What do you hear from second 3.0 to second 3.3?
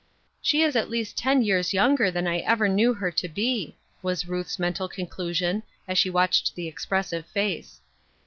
to